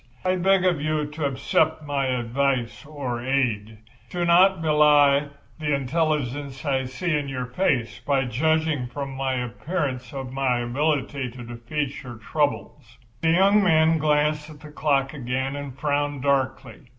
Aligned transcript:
I 0.25 0.35
beg 0.35 0.65
of 0.65 0.81
you 0.81 1.05
to 1.05 1.25
accept 1.25 1.83
my 1.83 2.07
advice 2.07 2.87
or 2.87 3.21
aid. 3.23 3.77
Do 4.09 4.25
not 4.25 4.59
belie 4.59 5.27
the 5.59 5.75
intelligence 5.75 6.65
I 6.65 6.85
see 6.85 7.15
in 7.15 7.29
your 7.29 7.45
face 7.45 7.99
by 7.99 8.25
judging 8.25 8.87
from 8.87 9.11
my 9.13 9.35
appearance 9.35 10.11
of 10.11 10.33
my 10.33 10.61
ability 10.61 11.29
to 11.29 11.43
defeat 11.43 12.01
your 12.01 12.15
troubles." 12.15 12.97
The 13.21 13.29
young 13.29 13.63
man 13.63 13.99
glanced 13.99 14.49
at 14.49 14.61
the 14.61 14.71
clock 14.71 15.13
again 15.13 15.55
and 15.55 15.77
frowned 15.77 16.23
darkly. 16.23 16.79